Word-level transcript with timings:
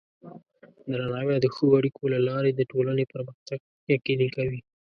درناوی 0.91 1.37
د 1.41 1.47
ښو 1.55 1.65
اړیکو 1.79 2.03
له 2.13 2.19
لارې 2.29 2.51
د 2.53 2.61
ټولنې 2.71 3.05
پرمختګ 3.13 3.59
یقیني 3.95 4.27
کوي. 4.35 4.59